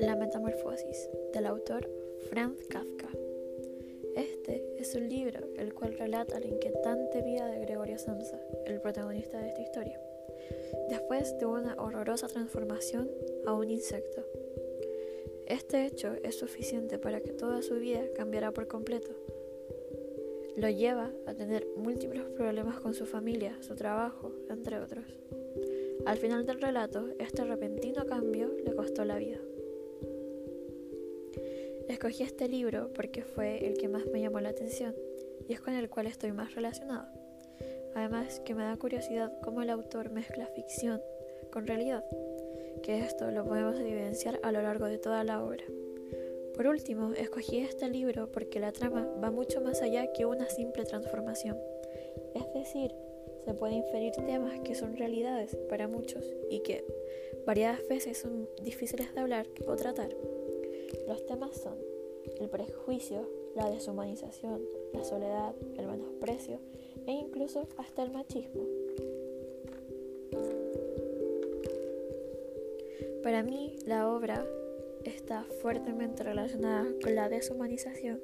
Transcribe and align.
La 0.00 0.16
Metamorfosis, 0.16 1.08
del 1.32 1.46
autor 1.46 1.88
Franz 2.28 2.58
Kafka. 2.68 3.08
Este 4.16 4.64
es 4.78 4.94
un 4.96 5.08
libro 5.08 5.38
el 5.56 5.72
cual 5.72 5.96
relata 5.96 6.40
la 6.40 6.48
inquietante 6.48 7.22
vida 7.22 7.46
de 7.46 7.60
Gregorio 7.60 7.98
Samsa, 7.98 8.40
el 8.66 8.80
protagonista 8.80 9.38
de 9.38 9.48
esta 9.48 9.62
historia, 9.62 10.00
después 10.88 11.38
de 11.38 11.46
una 11.46 11.76
horrorosa 11.80 12.26
transformación 12.26 13.08
a 13.46 13.52
un 13.52 13.70
insecto. 13.70 14.24
Este 15.46 15.86
hecho 15.86 16.14
es 16.24 16.36
suficiente 16.36 16.98
para 16.98 17.20
que 17.20 17.30
toda 17.30 17.62
su 17.62 17.76
vida 17.76 18.02
cambiara 18.16 18.50
por 18.50 18.66
completo. 18.66 19.10
Lo 20.56 20.68
lleva 20.68 21.12
a 21.26 21.34
tener 21.34 21.68
múltiples 21.76 22.24
problemas 22.24 22.80
con 22.80 22.92
su 22.92 23.06
familia, 23.06 23.56
su 23.62 23.76
trabajo, 23.76 24.32
entre 24.48 24.80
otros. 24.80 25.06
Al 26.06 26.16
final 26.16 26.46
del 26.46 26.60
relato, 26.60 27.08
este 27.18 27.44
repentino 27.44 28.06
cambio 28.06 28.50
le 28.64 28.74
costó 28.74 29.04
la 29.04 29.16
vida. 29.16 29.38
Escogí 31.88 32.22
este 32.22 32.48
libro 32.48 32.90
porque 32.94 33.22
fue 33.22 33.66
el 33.66 33.76
que 33.76 33.88
más 33.88 34.06
me 34.06 34.20
llamó 34.20 34.40
la 34.40 34.50
atención 34.50 34.94
y 35.48 35.52
es 35.52 35.60
con 35.60 35.74
el 35.74 35.90
cual 35.90 36.06
estoy 36.06 36.32
más 36.32 36.54
relacionado. 36.54 37.06
Además 37.94 38.40
que 38.40 38.54
me 38.54 38.62
da 38.62 38.76
curiosidad 38.76 39.32
cómo 39.42 39.62
el 39.62 39.70
autor 39.70 40.10
mezcla 40.10 40.46
ficción 40.46 41.00
con 41.50 41.66
realidad, 41.66 42.04
que 42.82 43.00
esto 43.00 43.30
lo 43.30 43.44
podemos 43.44 43.78
evidenciar 43.78 44.38
a 44.42 44.52
lo 44.52 44.62
largo 44.62 44.86
de 44.86 44.98
toda 44.98 45.24
la 45.24 45.42
obra. 45.42 45.64
Por 46.54 46.66
último, 46.66 47.12
escogí 47.14 47.58
este 47.58 47.88
libro 47.88 48.30
porque 48.30 48.60
la 48.60 48.72
trama 48.72 49.08
va 49.22 49.30
mucho 49.30 49.60
más 49.60 49.82
allá 49.82 50.12
que 50.12 50.26
una 50.26 50.48
simple 50.48 50.84
transformación. 50.84 51.58
Es 52.34 52.52
decir, 52.54 52.94
se 53.44 53.54
puede 53.54 53.74
inferir 53.74 54.12
temas 54.12 54.58
que 54.60 54.74
son 54.74 54.96
realidades 54.96 55.56
para 55.68 55.88
muchos 55.88 56.24
y 56.50 56.60
que 56.60 56.84
variadas 57.46 57.86
veces 57.88 58.18
son 58.18 58.48
difíciles 58.62 59.14
de 59.14 59.20
hablar 59.20 59.46
o 59.66 59.76
tratar. 59.76 60.10
Los 61.08 61.24
temas 61.26 61.56
son 61.56 61.76
el 62.38 62.48
prejuicio, 62.48 63.28
la 63.54 63.70
deshumanización, 63.70 64.62
la 64.92 65.04
soledad, 65.04 65.54
el 65.76 65.86
menosprecio 65.86 66.60
e 67.06 67.12
incluso 67.12 67.66
hasta 67.76 68.02
el 68.02 68.10
machismo. 68.10 68.64
Para 73.22 73.42
mí, 73.42 73.76
la 73.86 74.08
obra 74.08 74.46
está 75.04 75.44
fuertemente 75.60 76.22
relacionada 76.22 76.86
con 77.02 77.14
la 77.14 77.28
deshumanización, 77.28 78.20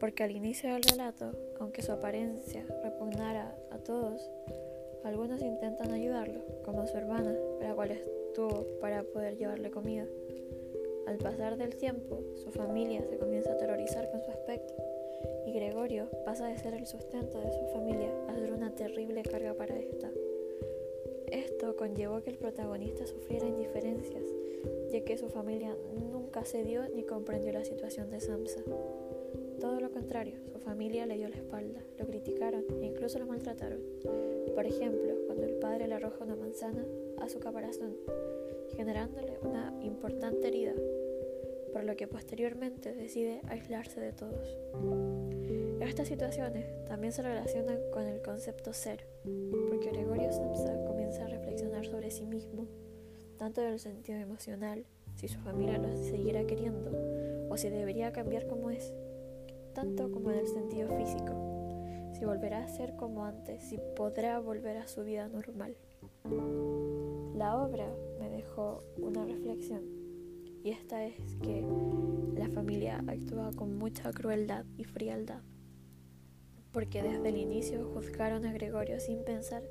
porque 0.00 0.24
al 0.24 0.32
inicio 0.32 0.72
del 0.72 0.82
relato, 0.82 1.32
aunque 1.60 1.82
su 1.82 1.92
apariencia 1.92 2.64
repugnara 2.82 3.56
todos, 3.84 4.30
algunos 5.04 5.42
intentan 5.42 5.92
ayudarlo, 5.92 6.40
como 6.64 6.86
su 6.86 6.96
hermana, 6.96 7.36
la 7.60 7.74
cual 7.74 7.92
estuvo 7.92 8.66
para 8.80 9.02
poder 9.02 9.36
llevarle 9.36 9.70
comida. 9.70 10.06
Al 11.06 11.18
pasar 11.18 11.56
del 11.56 11.76
tiempo, 11.76 12.20
su 12.34 12.50
familia 12.50 13.04
se 13.06 13.18
comienza 13.18 13.52
a 13.52 13.56
terrorizar 13.58 14.10
con 14.10 14.22
su 14.22 14.30
aspecto 14.30 14.74
y 15.46 15.52
Gregorio 15.52 16.08
pasa 16.24 16.46
de 16.46 16.56
ser 16.56 16.74
el 16.74 16.86
sustento 16.86 17.40
de 17.40 17.52
su 17.52 17.66
familia 17.72 18.10
a 18.28 18.34
ser 18.34 18.52
una 18.52 18.74
terrible 18.74 19.22
carga 19.22 19.54
para 19.54 19.76
esta. 19.76 20.10
Esto 21.30 21.76
conllevó 21.76 22.22
que 22.22 22.30
el 22.30 22.38
protagonista 22.38 23.06
sufriera 23.06 23.46
indiferencias, 23.46 24.24
ya 24.90 25.04
que 25.04 25.18
su 25.18 25.28
familia 25.28 25.76
nunca 25.94 26.44
cedió 26.44 26.88
ni 26.88 27.04
comprendió 27.04 27.52
la 27.52 27.64
situación 27.64 28.10
de 28.10 28.20
Samsa. 28.20 28.62
Todo 29.60 29.80
lo 29.80 29.90
contrario, 29.90 30.38
su 30.52 30.58
familia 30.58 31.06
le 31.06 31.16
dio 31.16 31.28
la 31.28 31.36
espalda, 31.36 31.80
lo 31.98 32.06
criticaron 32.06 32.64
e 32.80 32.86
incluso 32.86 33.18
lo 33.18 33.26
maltrataron. 33.26 33.80
Por 34.54 34.66
ejemplo, 34.66 35.14
cuando 35.26 35.44
el 35.44 35.54
padre 35.54 35.88
le 35.88 35.94
arroja 35.94 36.24
una 36.24 36.36
manzana 36.36 36.84
a 37.18 37.28
su 37.28 37.40
caparazón, 37.40 37.96
generándole 38.76 39.38
una 39.42 39.74
importante 39.82 40.48
herida, 40.48 40.74
por 41.72 41.84
lo 41.84 41.96
que 41.96 42.06
posteriormente 42.06 42.94
decide 42.94 43.40
aislarse 43.48 44.00
de 44.00 44.12
todos. 44.12 44.56
Estas 45.80 46.08
situaciones 46.08 46.66
también 46.86 47.12
se 47.12 47.22
relacionan 47.22 47.78
con 47.92 48.04
el 48.04 48.22
concepto 48.22 48.72
ser, 48.72 49.06
porque 49.68 49.90
Gregorio 49.90 50.32
Samsa 50.32 50.84
comienza 50.86 51.24
a 51.24 51.28
reflexionar 51.28 51.84
sobre 51.84 52.10
sí 52.10 52.26
mismo, 52.26 52.66
tanto 53.36 53.60
en 53.60 53.68
el 53.68 53.78
sentido 53.78 54.18
emocional, 54.18 54.84
si 55.16 55.28
su 55.28 55.38
familia 55.40 55.78
lo 55.78 55.96
seguirá 55.96 56.46
queriendo, 56.46 56.90
o 57.50 57.56
si 57.56 57.68
debería 57.68 58.12
cambiar 58.12 58.46
como 58.46 58.70
es, 58.70 58.92
tanto 59.74 60.10
como 60.10 60.30
en 60.30 60.38
el 60.38 60.46
sentido 60.46 60.96
físico, 60.96 61.32
si 62.12 62.24
volverá 62.24 62.64
a 62.64 62.68
ser 62.68 62.96
como 62.96 63.24
antes, 63.24 63.62
si 63.64 63.78
podrá 63.96 64.38
volver 64.38 64.76
a 64.78 64.86
su 64.86 65.02
vida 65.04 65.28
normal. 65.28 65.76
La 67.34 67.62
obra 67.62 67.92
me 68.20 68.30
dejó 68.30 68.84
una 68.96 69.24
reflexión 69.24 69.82
y 70.62 70.70
esta 70.70 71.04
es 71.04 71.36
que 71.42 71.66
la 72.34 72.48
familia 72.48 73.04
actúa 73.06 73.50
con 73.54 73.76
mucha 73.76 74.10
crueldad 74.12 74.64
y 74.78 74.84
frialdad, 74.84 75.42
porque 76.72 77.02
desde 77.02 77.28
el 77.28 77.36
inicio 77.36 77.90
juzgaron 77.92 78.46
a 78.46 78.52
Gregorio 78.52 78.98
sin 79.00 79.24
pensar 79.24 79.62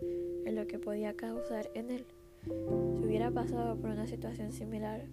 en 0.45 0.55
lo 0.55 0.67
que 0.67 0.77
podía 0.77 1.15
causar 1.15 1.69
en 1.73 1.89
él. 1.89 2.05
Si 2.43 3.07
hubiera 3.07 3.31
pasado 3.31 3.75
por 3.77 3.89
una 3.89 4.05
situación 4.05 4.51
similar 4.51 5.05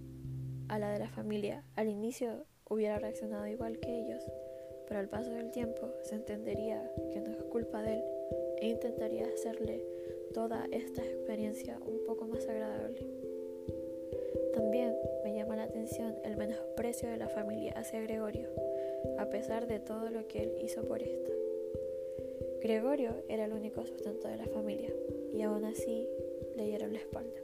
a 0.68 0.78
la 0.78 0.90
de 0.90 0.98
la 0.98 1.08
familia, 1.08 1.64
al 1.76 1.88
inicio 1.88 2.44
hubiera 2.68 2.98
reaccionado 2.98 3.46
igual 3.46 3.78
que 3.80 4.00
ellos, 4.00 4.22
pero 4.90 4.98
al 4.98 5.08
paso 5.08 5.30
del 5.30 5.52
tiempo 5.52 5.88
se 6.02 6.16
entendería 6.16 6.92
que 7.12 7.20
no 7.20 7.30
es 7.30 7.44
culpa 7.44 7.80
de 7.80 7.94
él 7.94 8.04
e 8.58 8.68
intentaría 8.70 9.24
hacerle 9.24 9.84
toda 10.34 10.66
esta 10.72 11.00
experiencia 11.00 11.78
un 11.86 12.04
poco 12.04 12.26
más 12.26 12.44
agradable. 12.48 13.06
También 14.52 14.96
me 15.22 15.32
llama 15.32 15.54
la 15.54 15.62
atención 15.62 16.16
el 16.24 16.36
menosprecio 16.36 17.08
de 17.08 17.18
la 17.18 17.28
familia 17.28 17.72
hacia 17.76 18.00
Gregorio, 18.00 18.48
a 19.16 19.26
pesar 19.26 19.68
de 19.68 19.78
todo 19.78 20.10
lo 20.10 20.26
que 20.26 20.42
él 20.42 20.56
hizo 20.60 20.82
por 20.82 21.00
esta. 21.00 21.30
Gregorio 22.60 23.14
era 23.28 23.44
el 23.44 23.52
único 23.52 23.86
sustento 23.86 24.26
de 24.26 24.38
la 24.38 24.46
familia 24.46 24.92
y 25.32 25.40
aún 25.42 25.64
así 25.66 26.08
le 26.56 26.64
dieron 26.64 26.92
la 26.92 26.98
espalda. 26.98 27.40